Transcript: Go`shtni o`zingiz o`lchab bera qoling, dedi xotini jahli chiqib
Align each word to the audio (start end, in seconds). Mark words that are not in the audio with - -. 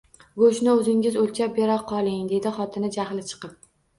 Go`shtni 0.43 0.71
o`zingiz 0.77 1.17
o`lchab 1.23 1.51
bera 1.59 1.77
qoling, 1.91 2.25
dedi 2.31 2.55
xotini 2.57 2.93
jahli 2.99 3.29
chiqib 3.33 3.55